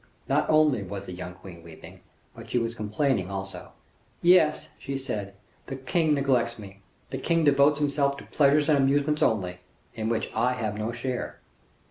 Not 0.27 0.49
only 0.49 0.81
was 0.81 1.05
the 1.05 1.11
young 1.11 1.35
queen 1.35 1.61
weeping, 1.61 1.99
but 2.33 2.49
she 2.49 2.57
was 2.57 2.73
complaining 2.73 3.29
also. 3.29 3.73
"Yes," 4.19 4.69
she 4.79 4.97
said, 4.97 5.35
"the 5.67 5.75
king 5.75 6.15
neglects 6.15 6.57
me, 6.57 6.81
the 7.11 7.19
king 7.19 7.43
devotes 7.43 7.77
himself 7.77 8.17
to 8.17 8.25
pleasures 8.25 8.67
and 8.67 8.79
amusements 8.79 9.21
only, 9.21 9.59
in 9.93 10.09
which 10.09 10.33
I 10.33 10.53
have 10.53 10.75
no 10.75 10.91
share." 10.91 11.39